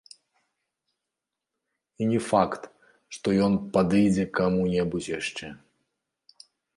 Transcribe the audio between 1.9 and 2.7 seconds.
І не факт,